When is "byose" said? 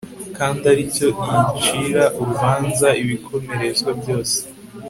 3.99-4.37